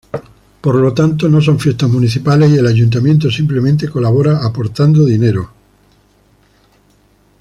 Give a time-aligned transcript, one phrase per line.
[0.63, 5.51] Por lo tanto no son fiestas municipales y el Ayuntamiento simplemente colabora aportando dinero.